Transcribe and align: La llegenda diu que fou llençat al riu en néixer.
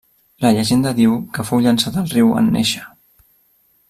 La 0.45 0.51
llegenda 0.55 0.93
diu 0.99 1.13
que 1.37 1.45
fou 1.49 1.61
llençat 1.65 1.99
al 2.03 2.09
riu 2.17 2.33
en 2.41 2.49
néixer. 2.57 2.87